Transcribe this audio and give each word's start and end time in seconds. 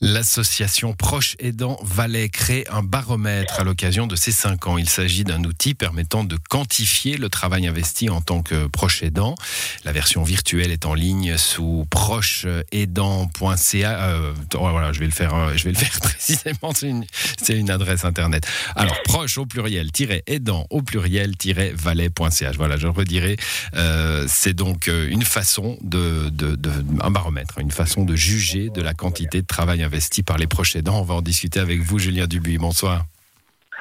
L'association 0.00 0.92
Proche 0.92 1.36
Aidant 1.38 1.78
Valais 1.82 2.28
crée 2.28 2.64
un 2.68 2.82
baromètre 2.82 3.60
à 3.60 3.64
l'occasion 3.64 4.08
de 4.08 4.16
ses 4.16 4.32
5 4.32 4.66
ans. 4.66 4.76
Il 4.76 4.88
s'agit 4.88 5.22
d'un 5.22 5.44
outil 5.44 5.74
permettant 5.74 6.24
de 6.24 6.36
quantifier 6.36 7.16
le 7.16 7.28
travail 7.28 7.68
investi 7.68 8.10
en 8.10 8.20
tant 8.20 8.42
que 8.42 8.66
proche 8.66 9.04
aidant. 9.04 9.36
La 9.84 9.92
version 9.92 10.24
virtuelle 10.24 10.72
est 10.72 10.84
en 10.84 10.94
ligne 10.94 11.38
sous 11.38 11.86
procheaidant.ca. 11.90 14.00
Euh, 14.00 14.34
voilà, 14.52 14.92
je 14.92 14.98
vais 14.98 15.06
le 15.06 15.12
faire, 15.12 15.32
euh, 15.32 15.52
je 15.54 15.62
vais 15.62 15.70
le 15.70 15.78
faire 15.78 16.00
précisément. 16.00 16.72
C'est 16.74 17.56
une, 17.56 17.70
adresse 17.70 18.04
internet. 18.04 18.48
Alors 18.74 19.00
proche 19.04 19.38
au 19.38 19.46
pluriel 19.46 19.90
aidant 20.26 20.66
au 20.70 20.82
pluriel 20.82 21.34
valais.ch. 21.76 22.56
Voilà, 22.56 22.78
je 22.78 22.88
redirai. 22.88 23.36
Euh, 23.74 24.26
c'est 24.28 24.54
donc 24.54 24.88
une 24.88 25.22
façon 25.22 25.78
de, 25.82 26.30
de, 26.30 26.56
de, 26.56 26.72
un 27.00 27.12
baromètre, 27.12 27.60
une 27.60 27.70
façon 27.70 28.04
de 28.04 28.16
juger 28.16 28.70
de 28.70 28.82
la 28.82 28.92
quantité 28.92 29.40
de 29.40 29.46
travail 29.46 29.83
investi 29.84 29.94
investi 29.94 30.22
par 30.22 30.38
les 30.38 30.46
proches 30.46 30.76
aidants. 30.76 31.00
On 31.00 31.04
va 31.04 31.14
en 31.14 31.22
discuter 31.22 31.60
avec 31.60 31.80
vous, 31.80 31.98
Julien 31.98 32.26
Dubuis. 32.26 32.58
Bonsoir. 32.58 33.06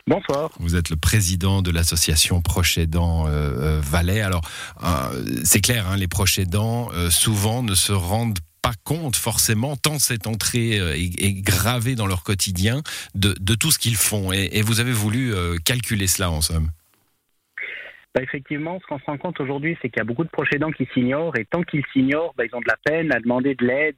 Bonsoir. 0.06 0.52
Vous 0.60 0.76
êtes 0.76 0.90
le 0.90 0.98
président 0.98 1.62
de 1.62 1.72
l'association 1.72 2.42
Proches 2.42 2.78
Aidants 2.78 3.26
euh, 3.26 3.30
euh, 3.30 3.82
Valais. 3.82 4.22
Alors, 4.22 4.42
euh, 4.84 5.24
c'est 5.44 5.62
clair, 5.62 5.88
hein, 5.88 5.96
les 5.96 6.08
proches 6.08 6.40
aidants, 6.40 6.90
souvent, 7.10 7.64
ne 7.64 7.74
se 7.74 7.94
rendent 7.94 8.40
pas 8.62 8.74
compte 8.84 9.16
forcément, 9.16 9.76
tant 9.76 10.00
cette 10.00 10.28
entrée 10.28 10.76
est, 10.78 11.42
gravée 11.42 11.96
dans 11.96 12.08
leur 12.08 12.24
quotidien, 12.24 12.82
de, 13.16 13.56
tout 13.56 13.72
ce 13.72 13.80
qu'ils 13.80 13.96
font. 13.96 14.32
Et, 14.32 14.62
vous 14.62 14.80
avez 14.80 14.92
voulu 14.92 15.34
calculer 15.66 16.08
cela, 16.08 16.32
en 16.32 16.42
somme. 16.42 16.70
Bah, 18.14 18.22
effectivement, 18.22 18.80
ce 18.80 18.86
qu'on 18.88 19.00
se 19.00 19.06
rend 19.06 19.18
compte 19.18 19.40
aujourd'hui, 19.40 19.78
c'est 19.82 19.90
qu'il 19.90 19.98
y 19.98 20.02
a 20.02 20.06
beaucoup 20.06 20.24
de 20.24 20.30
proches 20.30 20.54
aidants 20.54 20.72
qui 20.72 20.88
s'ignorent, 20.94 21.36
et 21.38 21.46
tant 21.46 21.64
qu'ils 21.64 21.84
s'ignorent, 21.92 22.34
bah, 22.38 22.44
ils 22.46 22.56
ont 22.56 22.62
de 22.62 22.68
la 22.68 22.78
peine 22.86 23.12
à 23.14 23.20
demander 23.20 23.56
de 23.56 23.66
l'aide 23.66 23.96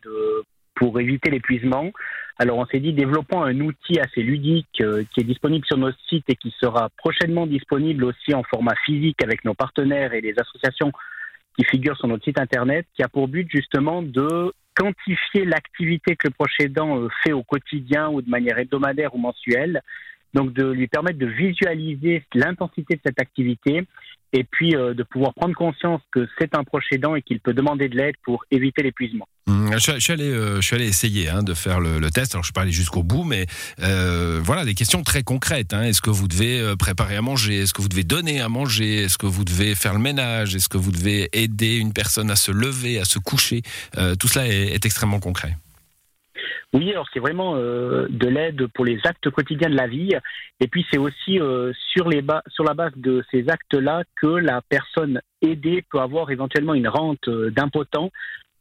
pour 0.75 0.99
éviter 0.99 1.31
l'épuisement. 1.31 1.91
Alors 2.37 2.57
on 2.57 2.65
s'est 2.65 2.79
dit 2.79 2.93
développons 2.93 3.41
un 3.43 3.59
outil 3.61 3.99
assez 3.99 4.21
ludique 4.21 4.81
euh, 4.81 5.03
qui 5.13 5.21
est 5.21 5.23
disponible 5.23 5.65
sur 5.65 5.77
notre 5.77 5.97
site 6.07 6.25
et 6.27 6.35
qui 6.35 6.53
sera 6.59 6.89
prochainement 6.97 7.47
disponible 7.47 8.03
aussi 8.03 8.33
en 8.33 8.43
format 8.43 8.75
physique 8.85 9.23
avec 9.23 9.45
nos 9.45 9.53
partenaires 9.53 10.13
et 10.13 10.21
les 10.21 10.37
associations 10.37 10.91
qui 11.57 11.65
figurent 11.65 11.97
sur 11.97 12.07
notre 12.07 12.25
site 12.25 12.39
internet, 12.39 12.85
qui 12.93 13.03
a 13.03 13.07
pour 13.07 13.29
but 13.29 13.49
justement 13.49 14.01
de 14.01 14.53
quantifier 14.75 15.45
l'activité 15.45 16.17
que 16.17 16.27
le 16.27 16.33
proche 16.33 16.59
aidant 16.59 16.99
euh, 16.99 17.07
fait 17.23 17.31
au 17.31 17.43
quotidien 17.43 18.09
ou 18.09 18.21
de 18.21 18.29
manière 18.29 18.59
hebdomadaire 18.59 19.15
ou 19.15 19.17
mensuelle, 19.17 19.81
donc 20.33 20.51
de 20.51 20.65
lui 20.65 20.87
permettre 20.87 21.17
de 21.17 21.27
visualiser 21.27 22.23
l'intensité 22.33 22.95
de 22.95 23.01
cette 23.05 23.21
activité 23.21 23.87
et 24.33 24.43
puis 24.43 24.75
euh, 24.75 24.93
de 24.93 25.03
pouvoir 25.03 25.33
prendre 25.33 25.55
conscience 25.55 26.01
que 26.11 26.27
c'est 26.37 26.57
un 26.57 26.65
proche 26.65 26.91
aidant 26.91 27.15
et 27.15 27.21
qu'il 27.21 27.39
peut 27.39 27.53
demander 27.53 27.87
de 27.87 27.95
l'aide 27.95 28.15
pour 28.23 28.43
éviter 28.51 28.83
l'épuisement. 28.83 29.27
Mmh, 29.47 29.77
je, 29.77 29.99
suis 29.99 30.13
allé, 30.13 30.31
euh, 30.31 30.55
je 30.55 30.61
suis 30.61 30.75
allé 30.75 30.87
essayer 30.87 31.29
hein, 31.29 31.43
de 31.43 31.53
faire 31.53 31.79
le, 31.79 31.99
test. 32.09 32.33
Alors 32.33 32.43
je 32.43 32.47
suis 32.47 32.53
pas 32.53 32.61
allé 32.61 32.71
jusqu'au 32.71 33.03
bout, 33.03 33.23
mais 33.23 33.45
euh, 33.81 34.39
voilà 34.41 34.65
des 34.65 34.73
questions 34.73 35.03
très 35.03 35.23
concrètes. 35.23 35.73
Hein. 35.73 35.83
Est-ce 35.83 36.01
que 36.01 36.09
vous 36.09 36.27
devez 36.27 36.75
préparer 36.77 37.15
à 37.15 37.21
manger? 37.21 37.61
Est-ce 37.61 37.73
que 37.73 37.81
vous 37.81 37.89
devez 37.89 38.03
donner 38.03 38.41
à 38.41 38.49
manger? 38.49 39.03
Est-ce 39.03 39.17
que 39.17 39.27
vous 39.27 39.45
devez 39.45 39.75
faire 39.75 39.93
le 39.93 39.99
ménage? 39.99 40.55
Est-ce 40.55 40.69
que 40.69 40.77
vous 40.77 40.91
devez 40.91 41.29
aider 41.33 41.77
une 41.77 41.93
personne 41.93 42.31
à 42.31 42.35
se 42.35 42.51
lever, 42.51 42.99
à 42.99 43.05
se 43.05 43.19
coucher? 43.19 43.61
Tout 44.19 44.27
cela 44.27 44.47
est 44.47 44.85
extrêmement 44.85 45.19
concret. 45.19 45.55
Oui, 46.75 46.91
alors 46.91 47.07
c'est 47.13 47.21
vraiment 47.21 47.55
euh, 47.55 48.05
de 48.09 48.27
l'aide 48.27 48.67
pour 48.67 48.83
les 48.83 48.99
actes 49.05 49.29
quotidiens 49.29 49.69
de 49.69 49.77
la 49.77 49.87
vie. 49.87 50.11
Et 50.59 50.67
puis 50.67 50.85
c'est 50.91 50.97
aussi 50.97 51.39
euh, 51.39 51.71
sur, 51.93 52.09
sur 52.49 52.63
la 52.65 52.73
base 52.73 52.91
de 52.97 53.23
ces 53.31 53.47
actes-là 53.47 54.03
que 54.21 54.27
la 54.27 54.61
personne 54.67 55.21
aidée 55.41 55.85
peut 55.89 55.99
avoir 55.99 56.31
éventuellement 56.31 56.73
une 56.73 56.89
rente 56.89 57.29
euh, 57.29 57.49
d'impotent 57.49 58.11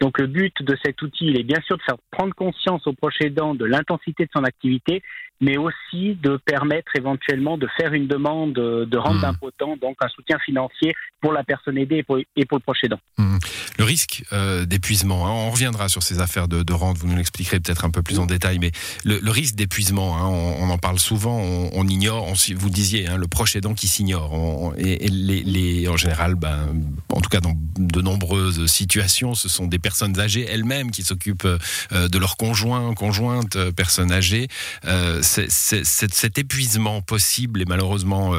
donc 0.04 0.18
le 0.18 0.26
but 0.26 0.62
de 0.62 0.76
cet 0.84 1.00
outil, 1.00 1.28
il 1.28 1.40
est 1.40 1.44
bien 1.44 1.62
sûr 1.62 1.78
de 1.78 1.82
faire 1.82 1.96
prendre 2.10 2.34
conscience 2.34 2.86
aux 2.86 2.92
proches 2.92 3.22
aidants 3.22 3.54
de 3.54 3.64
l'intensité 3.64 4.26
de 4.26 4.30
son 4.36 4.44
activité, 4.44 5.02
mais 5.40 5.56
aussi 5.56 6.16
de 6.22 6.38
permettre 6.44 6.92
éventuellement 6.96 7.58
de 7.58 7.68
faire 7.76 7.92
une 7.92 8.06
demande 8.06 8.54
de 8.54 8.96
rente 8.96 9.16
mmh. 9.16 9.20
d'impotent, 9.20 9.78
donc 9.80 9.96
un 10.00 10.08
soutien 10.08 10.38
financier 10.38 10.94
pour 11.20 11.32
la 11.32 11.42
personne 11.42 11.78
aidée 11.78 11.98
et 11.98 12.02
pour, 12.02 12.16
le 12.16 12.58
proche 12.60 12.84
aidant. 12.84 13.00
Mmh. 13.18 13.38
Le 13.78 13.84
risque 13.84 14.24
euh, 14.32 14.64
d'épuisement, 14.64 15.26
hein, 15.26 15.30
on 15.30 15.50
reviendra 15.50 15.88
sur 15.88 16.02
ces 16.02 16.20
affaires 16.20 16.48
de, 16.48 16.72
rente, 16.72 16.98
vous 16.98 17.08
nous 17.08 17.16
l'expliquerez 17.16 17.60
peut-être 17.60 17.84
un 17.84 17.90
peu 17.90 18.02
plus 18.02 18.18
en 18.18 18.26
détail, 18.26 18.58
mais 18.58 18.70
le, 19.04 19.30
risque 19.30 19.54
d'épuisement, 19.54 20.16
hein, 20.16 20.26
on, 20.26 20.70
en 20.70 20.78
parle 20.78 20.98
souvent, 20.98 21.38
on, 21.38 21.88
ignore, 21.88 22.26
on, 22.26 22.34
vous 22.56 22.70
disiez, 22.70 23.08
hein, 23.08 23.16
le 23.16 23.26
proche 23.26 23.56
aidant 23.56 23.74
qui 23.74 23.88
s'ignore, 23.88 24.74
et, 24.78 25.08
les, 25.08 25.88
en 25.88 25.96
général, 25.96 26.34
ben, 26.34 26.68
en 27.12 27.20
tout 27.20 27.30
cas 27.30 27.40
dans 27.40 27.54
de 27.76 28.00
nombreuses 28.00 28.66
situations, 28.66 29.34
ce 29.34 29.48
sont 29.48 29.66
des 29.66 29.78
personnes 29.78 30.18
âgées 30.20 30.46
elles-mêmes 30.48 30.90
qui 30.90 31.02
s'occupent 31.02 31.44
euh, 31.92 32.08
de 32.08 32.18
leurs 32.18 32.36
conjoints, 32.36 32.94
conjointes, 32.94 33.56
euh, 33.56 33.72
personnes 33.72 34.12
âgées. 34.12 34.48
Euh, 34.84 35.20
cet 35.24 36.38
épuisement 36.38 37.00
possible 37.00 37.62
et 37.62 37.64
malheureusement 37.64 38.34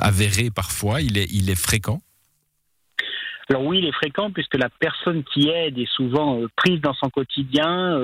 avéré 0.00 0.50
parfois, 0.50 1.00
il 1.00 1.16
est, 1.16 1.28
il 1.32 1.48
est 1.48 1.60
fréquent? 1.60 2.00
Alors 3.50 3.64
oui, 3.64 3.78
il 3.78 3.84
est 3.86 3.92
fréquent 3.92 4.30
puisque 4.30 4.56
la 4.56 4.70
personne 4.70 5.22
qui 5.24 5.48
aide 5.48 5.78
est 5.78 5.90
souvent 5.94 6.40
prise 6.56 6.80
dans 6.80 6.94
son 6.94 7.10
quotidien, 7.10 7.98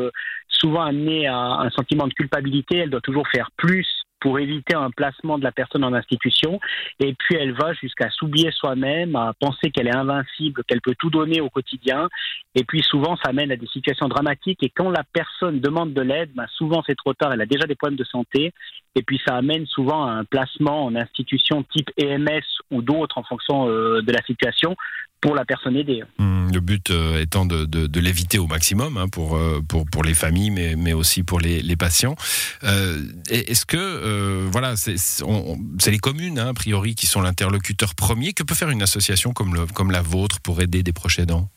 souvent 0.48 0.82
amenée 0.82 1.26
à 1.26 1.36
un 1.36 1.70
sentiment 1.70 2.06
de 2.06 2.12
culpabilité. 2.12 2.76
Elle 2.76 2.90
doit 2.90 3.00
toujours 3.00 3.26
faire 3.28 3.50
plus 3.56 3.86
pour 4.20 4.38
éviter 4.38 4.74
un 4.74 4.90
placement 4.90 5.38
de 5.38 5.44
la 5.44 5.52
personne 5.52 5.84
en 5.84 5.92
institution. 5.92 6.60
Et 6.98 7.14
puis 7.14 7.36
elle 7.36 7.52
va 7.52 7.72
jusqu'à 7.74 8.10
s'oublier 8.10 8.50
soi-même, 8.52 9.16
à 9.16 9.32
penser 9.38 9.70
qu'elle 9.70 9.88
est 9.88 9.96
invincible, 9.96 10.62
qu'elle 10.64 10.80
peut 10.80 10.94
tout 10.98 11.10
donner 11.10 11.40
au 11.40 11.48
quotidien. 11.48 12.08
Et 12.54 12.64
puis 12.64 12.82
souvent, 12.82 13.16
ça 13.24 13.32
mène 13.32 13.52
à 13.52 13.56
des 13.56 13.66
situations 13.66 14.08
dramatiques. 14.08 14.62
Et 14.62 14.70
quand 14.70 14.90
la 14.90 15.04
personne 15.12 15.60
demande 15.60 15.92
de 15.92 16.02
l'aide, 16.02 16.30
ben 16.34 16.46
souvent 16.54 16.82
c'est 16.86 16.96
trop 16.96 17.14
tard, 17.14 17.32
elle 17.32 17.40
a 17.40 17.46
déjà 17.46 17.66
des 17.66 17.74
problèmes 17.74 17.98
de 17.98 18.04
santé. 18.04 18.52
Et 18.96 19.02
puis 19.02 19.20
ça 19.24 19.36
amène 19.36 19.66
souvent 19.66 20.04
à 20.04 20.10
un 20.10 20.24
placement 20.24 20.86
en 20.86 20.96
institution 20.96 21.62
type 21.62 21.90
EMS 21.96 22.42
ou 22.70 22.82
d'autres 22.82 23.18
en 23.18 23.22
fonction 23.22 23.68
euh, 23.68 24.02
de 24.02 24.12
la 24.12 24.22
situation 24.24 24.76
pour 25.20 25.34
la 25.34 25.44
personne 25.44 25.76
aidée. 25.76 26.02
Mmh, 26.18 26.52
le 26.52 26.60
but 26.60 26.90
euh, 26.90 27.20
étant 27.20 27.44
de, 27.44 27.66
de, 27.66 28.00
l'éviter 28.00 28.38
au 28.38 28.46
maximum 28.46 28.96
hein, 28.96 29.06
pour, 29.08 29.36
euh, 29.36 29.60
pour, 29.68 29.84
pour 29.84 30.02
les 30.02 30.14
familles, 30.14 30.50
mais, 30.50 30.76
mais 30.76 30.94
aussi 30.94 31.22
pour 31.22 31.40
les, 31.40 31.60
les 31.62 31.76
patients. 31.76 32.16
Est-ce 32.62 33.66
que, 33.66 34.48
voilà, 34.50 34.74
c'est 34.76 35.90
les 35.90 35.98
communes, 35.98 36.38
hein, 36.38 36.48
a 36.48 36.54
priori, 36.54 36.94
qui 36.94 37.06
sont 37.06 37.20
l'interlocuteur 37.20 37.94
premier. 37.94 38.32
Que 38.32 38.42
peut 38.42 38.54
faire 38.54 38.70
une 38.70 38.82
association 38.82 39.32
comme, 39.32 39.54
le, 39.54 39.66
comme 39.66 39.90
la 39.90 40.02
vôtre 40.02 40.40
pour 40.40 40.60
aider 40.62 40.82
des 40.82 40.92
proches 40.92 41.18
aidants? 41.18 41.48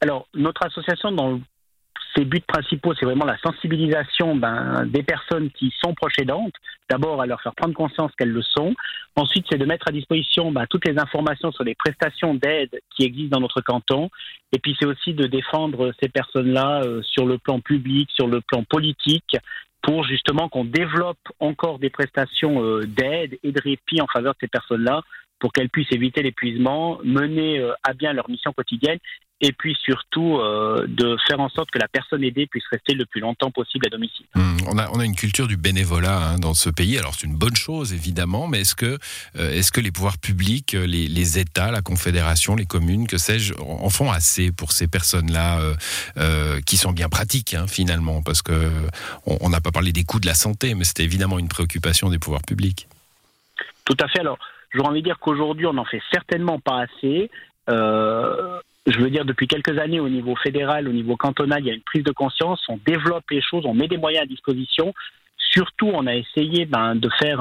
Alors, 0.00 0.28
notre 0.34 0.64
association, 0.64 1.12
dans 1.12 1.40
ses 2.16 2.24
buts 2.24 2.42
principaux, 2.46 2.94
c'est 2.94 3.06
vraiment 3.06 3.24
la 3.24 3.38
sensibilisation 3.38 4.36
ben, 4.36 4.84
des 4.86 5.02
personnes 5.02 5.50
qui 5.50 5.72
sont 5.82 5.94
proches. 5.94 6.12
D'abord, 6.90 7.22
à 7.22 7.26
leur 7.26 7.40
faire 7.40 7.54
prendre 7.54 7.74
conscience 7.74 8.12
qu'elles 8.18 8.32
le 8.32 8.42
sont. 8.42 8.74
Ensuite, 9.16 9.46
c'est 9.50 9.58
de 9.58 9.64
mettre 9.64 9.88
à 9.88 9.92
disposition 9.92 10.52
ben, 10.52 10.66
toutes 10.68 10.86
les 10.86 10.98
informations 10.98 11.50
sur 11.52 11.64
les 11.64 11.74
prestations 11.74 12.34
d'aide 12.34 12.80
qui 12.94 13.04
existent 13.04 13.36
dans 13.36 13.40
notre 13.40 13.60
canton. 13.60 14.10
Et 14.52 14.58
puis, 14.58 14.76
c'est 14.78 14.86
aussi 14.86 15.14
de 15.14 15.26
défendre 15.26 15.92
ces 16.02 16.08
personnes-là 16.08 16.82
euh, 16.84 17.02
sur 17.02 17.24
le 17.24 17.38
plan 17.38 17.60
public, 17.60 18.10
sur 18.10 18.26
le 18.26 18.40
plan 18.40 18.62
politique, 18.64 19.36
pour 19.82 20.04
justement 20.04 20.48
qu'on 20.48 20.64
développe 20.64 21.18
encore 21.40 21.78
des 21.78 21.90
prestations 21.90 22.62
euh, 22.62 22.86
d'aide 22.86 23.38
et 23.42 23.52
de 23.52 23.60
répit 23.62 24.00
en 24.00 24.06
faveur 24.06 24.34
de 24.34 24.38
ces 24.40 24.48
personnes-là 24.48 25.02
pour 25.42 25.52
qu'elles 25.52 25.70
puissent 25.70 25.90
éviter 25.90 26.22
l'épuisement, 26.22 27.00
mener 27.02 27.58
euh, 27.58 27.72
à 27.82 27.94
bien 27.94 28.12
leur 28.12 28.30
mission 28.30 28.52
quotidienne 28.52 28.98
et 29.40 29.50
puis 29.50 29.76
surtout 29.82 30.38
euh, 30.38 30.86
de 30.86 31.16
faire 31.26 31.40
en 31.40 31.48
sorte 31.48 31.68
que 31.72 31.78
la 31.80 31.88
personne 31.88 32.22
aidée 32.22 32.46
puisse 32.46 32.62
rester 32.70 32.94
le 32.94 33.04
plus 33.06 33.20
longtemps 33.20 33.50
possible 33.50 33.84
à 33.88 33.90
domicile. 33.90 34.24
Mmh, 34.36 34.56
on, 34.68 34.78
a, 34.78 34.88
on, 34.90 35.00
a, 35.00 35.04
une 35.04 35.16
culture 35.16 35.48
du 35.48 35.56
bénévolat 35.56 36.16
hein, 36.16 36.38
dans 36.38 36.54
ce 36.54 36.70
pays. 36.70 36.96
Alors 36.96 37.14
c'est 37.16 37.26
une 37.26 37.34
bonne 37.34 37.56
chose 37.56 37.92
évidemment, 37.92 38.46
mais 38.46 38.60
est-ce 38.60 38.76
que, 38.76 38.98
euh, 39.36 39.50
est-ce 39.50 39.72
que 39.72 39.80
les 39.80 39.90
pouvoirs 39.90 40.18
publics, 40.18 40.74
les, 40.74 41.08
les, 41.08 41.38
États, 41.40 41.72
la 41.72 41.82
Confédération, 41.82 42.54
les 42.54 42.66
communes, 42.66 43.08
que 43.08 43.18
sais-je, 43.18 43.54
en 43.58 43.90
font 43.90 44.12
assez 44.12 44.52
pour 44.52 44.70
ces 44.70 44.86
personnes-là 44.86 45.60
euh, 46.18 46.60
qui 46.60 46.76
sont 46.76 46.92
bien 46.92 47.08
pratiques 47.08 47.54
hein, 47.54 47.66
finalement? 47.66 48.22
Parce 48.22 48.42
que 48.42 48.70
on 49.26 49.48
n'a 49.48 49.60
pas 49.60 49.72
parlé 49.72 49.90
des 49.90 50.04
coûts 50.04 50.20
de 50.20 50.26
la 50.26 50.34
santé, 50.34 50.76
mais 50.76 50.84
c'était 50.84 51.02
évidemment 51.04 51.40
une 51.40 51.48
préoccupation 51.48 52.10
des 52.10 52.20
pouvoirs 52.20 52.42
publics. 52.42 52.86
Tout 53.84 53.96
à 53.98 54.06
fait. 54.06 54.20
Alors 54.20 54.38
J'aurais 54.72 54.88
envie 54.88 55.02
de 55.02 55.06
dire 55.06 55.18
qu'aujourd'hui, 55.18 55.66
on 55.66 55.74
n'en 55.74 55.84
fait 55.84 56.02
certainement 56.12 56.58
pas 56.58 56.82
assez. 56.82 57.30
Euh, 57.70 58.60
je 58.86 58.98
veux 58.98 59.10
dire, 59.10 59.24
depuis 59.24 59.46
quelques 59.46 59.78
années, 59.78 60.00
au 60.00 60.08
niveau 60.08 60.34
fédéral, 60.36 60.88
au 60.88 60.92
niveau 60.92 61.16
cantonal, 61.16 61.60
il 61.60 61.66
y 61.66 61.70
a 61.70 61.74
une 61.74 61.82
prise 61.82 62.04
de 62.04 62.12
conscience. 62.12 62.60
On 62.68 62.78
développe 62.84 63.30
les 63.30 63.42
choses, 63.42 63.64
on 63.66 63.74
met 63.74 63.88
des 63.88 63.98
moyens 63.98 64.24
à 64.24 64.26
disposition. 64.26 64.92
Surtout, 65.36 65.90
on 65.92 66.06
a 66.06 66.14
essayé 66.14 66.64
ben, 66.64 66.94
de 66.94 67.08
faire 67.20 67.40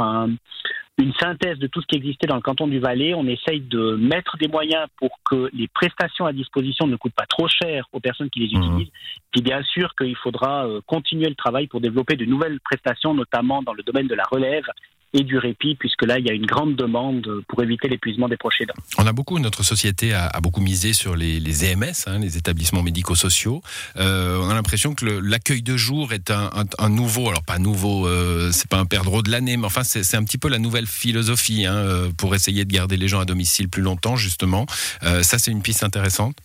une 0.98 1.13
synthèse 1.13 1.57
de 1.57 1.68
tout 1.68 1.81
ce 1.81 1.88
qui 1.88 1.95
existait 1.95 2.28
dans 2.28 2.36
le 2.36 2.42
canton 2.42 2.68
du 2.68 2.80
Valais. 2.80 3.13
On 3.13 3.25
essaye 3.25 3.62
de 3.62 3.95
mettre 3.95 4.38
des 4.38 4.48
moyens 4.48 4.86
pour 4.98 5.19
que 5.24 5.50
les 5.54 5.68
prestations 5.68 6.25
à 6.25 6.33
disposition 6.33 6.88
ne 6.88 6.95
coûtent 6.95 7.16
pas 7.16 7.25
trop 7.25 7.48
cher 7.48 7.88
aux 7.92 8.00
personnes 8.00 8.30
qui 8.30 8.42
les 8.42 8.57
mmh. 8.57 8.62
utilisent. 8.62 8.92
Puis 9.31 9.42
bien 9.42 9.63
sûr 9.63 9.95
qu'il 9.95 10.16
faudra 10.18 10.68
euh, 10.68 10.81
continuer 10.86 11.30
le 11.30 11.36
travail 11.36 11.68
pour 11.68 11.81
développer 11.81 12.16
de 12.16 12.25
nouvelles 12.25 12.60
prestations, 12.60 13.13
notamment 13.13 13.63
dans 13.63 13.74
le 13.74 13.83
domaine 13.83 14.07
de 14.07 14.16
la 14.16 14.25
relève 14.30 14.66
et 15.13 15.24
du 15.24 15.38
répit, 15.38 15.75
puisque 15.75 16.04
là, 16.04 16.19
il 16.19 16.25
y 16.25 16.30
a 16.30 16.34
une 16.34 16.46
grande 16.46 16.75
demande 16.75 17.28
pour 17.48 17.62
éviter 17.62 17.88
l'épuisement 17.88 18.30
des 18.30 18.38
proches 18.38 18.62
aidants. 18.62 18.74
On 18.98 19.06
a 19.06 19.12
beaucoup, 19.12 19.40
notre 19.40 19.63
société 19.63 20.13
a, 20.13 20.30
beaucoup 20.42 20.62
misé 20.62 20.94
sur 20.94 21.16
les, 21.16 21.40
les 21.40 21.66
EMS, 21.66 22.08
hein, 22.08 22.19
les 22.19 22.38
établissements 22.38 22.84
médico-sociaux. 22.84 23.62
Euh, 23.98 24.40
on 24.42 24.50
a 24.50 24.54
l'impression 24.54 24.96
que 24.96 25.06
l'accueil 25.06 25.62
de 25.62 25.75
jour 25.75 26.13
est 26.13 26.31
un, 26.31 26.50
un, 26.78 26.90
nouveau, 26.90 27.30
alors 27.30 27.44
pas 27.44 27.60
nouveau, 27.60 28.08
euh, 28.08 28.52
c'est 28.52 28.69
pas 28.69 28.78
un 28.78 28.86
perdreau 28.86 29.22
de 29.22 29.30
l'année, 29.30 29.58
mais 29.58 29.66
enfin 29.66 29.84
c'est 29.84 30.16
un 30.16 30.24
petit 30.24 30.38
peu 30.38 30.50
la 30.50 30.60
nouvelle 30.60 30.88
philosophie 30.88 31.66
hein, 31.66 31.75
euh, 31.75 32.10
pour 32.18 32.36
essayer 32.36 32.66
de 32.66 32.72
garder 32.72 32.98
les 32.98 33.07
gens 33.07 33.19
à 33.19 33.25
domicile 33.25 33.69
plus 33.69 33.81
longtemps, 33.81 34.16
justement. 34.16 34.66
Euh, 35.04 35.24
ça, 35.24 35.40
c'est 35.40 35.52
une 35.52 35.62
piste 35.62 35.84
intéressante. 35.84 36.38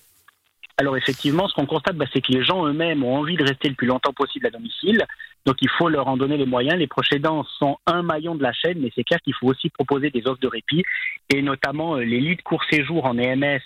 Alors 0.78 0.96
effectivement, 0.96 1.48
ce 1.48 1.54
qu'on 1.54 1.64
constate, 1.64 1.96
bah, 1.96 2.04
c'est 2.12 2.20
que 2.20 2.32
les 2.32 2.44
gens 2.44 2.66
eux-mêmes 2.66 3.02
ont 3.02 3.16
envie 3.16 3.36
de 3.36 3.44
rester 3.44 3.68
le 3.68 3.74
plus 3.74 3.86
longtemps 3.86 4.12
possible 4.12 4.46
à 4.46 4.50
domicile. 4.50 5.06
Donc 5.46 5.56
il 5.62 5.68
faut 5.70 5.88
leur 5.88 6.08
en 6.08 6.16
donner 6.16 6.36
les 6.36 6.44
moyens. 6.44 6.76
Les 6.76 6.88
proches 6.88 7.12
aidants 7.12 7.44
sont 7.58 7.78
un 7.86 8.02
maillon 8.02 8.34
de 8.34 8.42
la 8.42 8.52
chaîne, 8.52 8.78
mais 8.80 8.90
c'est 8.94 9.04
clair 9.04 9.20
qu'il 9.22 9.34
faut 9.34 9.46
aussi 9.46 9.70
proposer 9.70 10.10
des 10.10 10.26
offres 10.26 10.40
de 10.40 10.48
répit, 10.48 10.82
et 11.30 11.40
notamment 11.40 11.96
euh, 11.96 12.00
les 12.00 12.20
lits 12.20 12.36
de 12.36 12.42
court 12.42 12.62
séjour 12.68 13.06
en 13.06 13.16
EMS 13.16 13.60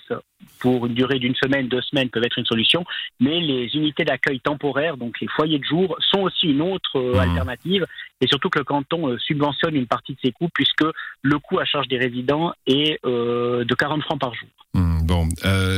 pour 0.59 0.87
une 0.87 0.95
durée 0.95 1.19
d'une 1.19 1.35
semaine, 1.35 1.69
deux 1.69 1.81
semaines 1.81 2.11
peuvent 2.11 2.25
être 2.25 2.39
une 2.39 2.47
solution, 2.47 2.85
mais 3.19 3.41
les 3.41 3.75
unités 3.75 4.05
d'accueil 4.05 4.41
temporaire, 4.41 4.97
donc 4.97 5.21
les 5.21 5.29
foyers 5.29 5.59
de 5.59 5.65
jour, 5.65 5.97
sont 6.01 6.21
aussi 6.21 6.49
une 6.49 6.61
autre 6.61 6.97
euh, 6.97 7.15
mmh. 7.15 7.19
alternative, 7.19 7.87
et 8.21 8.27
surtout 8.27 8.51
que 8.51 8.59
le 8.59 8.65
canton 8.65 9.09
euh, 9.09 9.19
subventionne 9.19 9.75
une 9.75 9.87
partie 9.87 10.13
de 10.13 10.19
ces 10.23 10.33
coûts, 10.33 10.51
puisque 10.53 10.85
le 11.23 11.39
coût 11.39 11.59
à 11.59 11.65
charge 11.65 11.89
des 11.89 11.99
résidents 11.99 12.53
est 12.67 13.03
de 13.05 13.75
40 13.75 14.03
francs 14.03 14.21
par 14.21 14.35
jour. 14.35 14.49
Mmh, 14.75 15.00
bon, 15.11 15.29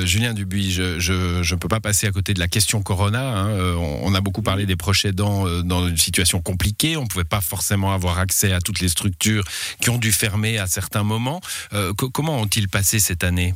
Julien 0.05 0.34
Dubuis, 0.34 0.70
je 0.70 1.55
ne 1.55 1.58
peux 1.58 1.69
pas 1.69 1.81
passer 1.81 2.06
à 2.06 2.12
côté 2.12 2.34
de 2.34 2.38
la 2.38 2.49
question 2.49 2.82
Corona. 2.82 3.38
Hein. 3.38 3.76
On, 4.05 4.14
a 4.14 4.20
beaucoup 4.20 4.43
parlé 4.43 4.67
des 4.67 4.76
proches 4.76 5.05
aidants 5.05 5.46
dans 5.62 5.88
une 5.88 5.96
situation 5.96 6.40
compliquée. 6.43 6.96
On 6.96 7.02
ne 7.02 7.08
pouvait 7.08 7.25
pas 7.25 7.40
forcément 7.40 7.93
avoir 7.93 8.19
accès 8.19 8.52
à 8.52 8.61
toutes 8.61 8.81
les 8.81 8.88
structures 8.88 9.44
qui 9.81 9.90
ont 9.90 9.99
dû 9.99 10.12
fermer 10.12 10.58
à 10.58 10.67
certains 10.67 11.02
moments. 11.02 11.40
Euh, 11.73 11.93
comment 11.94 12.40
ont-ils 12.40 12.69
passé 12.69 12.99
cette 12.99 13.25
année? 13.25 13.55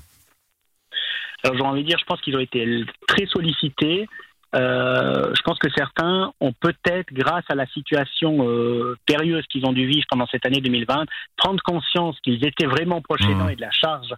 Alors 1.42 1.56
j'ai 1.56 1.62
envie 1.62 1.82
de 1.82 1.88
dire, 1.88 1.98
je 1.98 2.04
pense 2.04 2.20
qu'ils 2.20 2.36
ont 2.36 2.40
été 2.40 2.84
très 3.06 3.26
sollicités. 3.26 4.06
Euh, 4.54 5.34
je 5.34 5.42
pense 5.42 5.58
que 5.58 5.68
certains 5.76 6.32
ont 6.40 6.52
peut-être, 6.52 7.12
grâce 7.12 7.44
à 7.48 7.54
la 7.54 7.66
situation 7.66 8.48
euh, 8.48 8.96
périlleuse 9.04 9.44
qu'ils 9.50 9.66
ont 9.66 9.72
dû 9.72 9.86
vivre 9.86 10.06
pendant 10.08 10.26
cette 10.26 10.46
année 10.46 10.60
2020, 10.60 11.04
prendre 11.36 11.60
conscience 11.62 12.18
qu'ils 12.20 12.44
étaient 12.46 12.66
vraiment 12.66 13.02
proches 13.02 13.20
mmh. 13.20 13.50
et 13.50 13.56
de 13.56 13.60
la 13.60 13.70
charge 13.70 14.08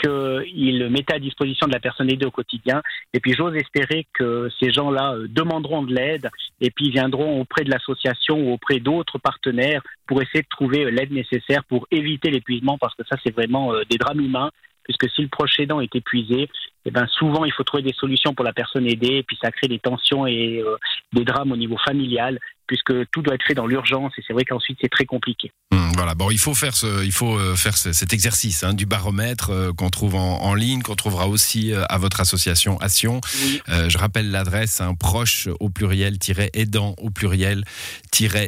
qu'il 0.00 0.88
mettait 0.88 1.14
à 1.14 1.18
disposition 1.18 1.66
de 1.66 1.72
la 1.72 1.80
personne 1.80 2.10
aidée 2.10 2.26
au 2.26 2.30
quotidien. 2.30 2.82
Et 3.12 3.20
puis 3.20 3.34
j'ose 3.34 3.54
espérer 3.56 4.06
que 4.12 4.48
ces 4.58 4.72
gens-là 4.72 5.14
euh, 5.14 5.26
demanderont 5.28 5.82
de 5.82 5.94
l'aide 5.94 6.30
et 6.60 6.70
puis 6.70 6.90
viendront 6.90 7.40
auprès 7.40 7.64
de 7.64 7.70
l'association 7.70 8.38
ou 8.38 8.52
auprès 8.52 8.80
d'autres 8.80 9.18
partenaires 9.18 9.82
pour 10.06 10.22
essayer 10.22 10.42
de 10.42 10.48
trouver 10.48 10.84
euh, 10.84 10.90
l'aide 10.90 11.12
nécessaire 11.12 11.64
pour 11.64 11.86
éviter 11.90 12.30
l'épuisement 12.30 12.78
parce 12.78 12.94
que 12.94 13.02
ça 13.08 13.16
c'est 13.24 13.34
vraiment 13.34 13.74
euh, 13.74 13.82
des 13.90 13.98
drames 13.98 14.20
humains 14.20 14.50
puisque 14.84 15.10
si 15.14 15.22
le 15.22 15.28
proche 15.28 15.60
aidant 15.60 15.80
est 15.80 15.94
épuisé, 15.94 16.48
eh 16.84 16.90
ben 16.90 17.06
souvent 17.06 17.44
il 17.44 17.52
faut 17.52 17.62
trouver 17.62 17.82
des 17.82 17.92
solutions 17.92 18.34
pour 18.34 18.44
la 18.44 18.52
personne 18.52 18.86
aidée, 18.86 19.18
et 19.18 19.22
puis 19.22 19.38
ça 19.40 19.52
crée 19.52 19.68
des 19.68 19.78
tensions 19.78 20.26
et 20.26 20.64
des 21.12 21.22
drames 21.22 21.52
au 21.52 21.56
niveau 21.56 21.76
familial 21.76 22.40
puisque 22.70 23.10
tout 23.10 23.20
doit 23.20 23.34
être 23.34 23.44
fait 23.44 23.54
dans 23.54 23.66
l'urgence 23.66 24.12
et 24.16 24.22
c'est 24.24 24.32
vrai 24.32 24.44
qu'ensuite 24.44 24.78
c'est 24.80 24.88
très 24.88 25.04
compliqué. 25.04 25.50
Hum, 25.72 25.90
voilà, 25.96 26.14
bon, 26.14 26.30
il 26.30 26.38
faut 26.38 26.54
faire 26.54 26.76
ce, 26.76 27.04
il 27.04 27.10
faut 27.10 27.36
euh, 27.36 27.56
faire 27.56 27.76
cet 27.76 28.12
exercice 28.12 28.62
hein, 28.62 28.74
du 28.74 28.86
baromètre 28.86 29.50
euh, 29.50 29.72
qu'on 29.72 29.90
trouve 29.90 30.14
en, 30.14 30.54
ligne, 30.54 30.80
qu'on 30.80 30.94
trouvera 30.94 31.26
aussi 31.26 31.72
euh, 31.72 31.82
à 31.88 31.98
votre 31.98 32.20
association 32.20 32.78
Action. 32.78 33.20
je 33.66 33.98
rappelle 33.98 34.30
l'adresse 34.30 34.80
hein, 34.80 34.94
proche 34.94 35.48
au 35.58 35.68
pluriel 35.68 36.16
aidant 36.54 36.94
au 36.98 37.10
pluriel 37.10 37.64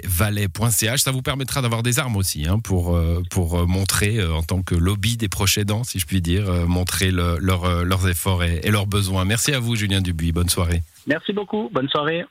valet.ch. 0.05 1.01
Ça 1.01 1.11
vous 1.11 1.23
permettra 1.23 1.61
d'avoir 1.61 1.83
des 1.83 1.99
armes 1.99 2.15
aussi 2.15 2.47
hein, 2.47 2.61
pour 2.61 2.97
pour 3.31 3.67
montrer 3.67 4.25
en 4.25 4.43
tant 4.43 4.63
que 4.63 4.77
lobby 4.77 5.17
des 5.17 5.29
proches 5.29 5.59
aidants, 5.59 5.83
si 5.83 5.99
je 5.99 6.07
puis 6.07 6.21
dire, 6.21 6.45
montrer 6.69 7.11
leurs 7.11 8.09
efforts 8.09 8.45
et, 8.45 8.61
et 8.63 8.71
leurs 8.71 8.87
besoins. 8.87 9.25
Merci 9.25 9.53
à 9.53 9.59
vous, 9.59 9.75
Julien 9.75 10.01
Dubuis. 10.01 10.31
Bonne 10.31 10.49
soirée. 10.49 10.83
Merci 11.07 11.33
beaucoup. 11.33 11.71
Bonne 11.73 11.89
soirée. 11.89 12.25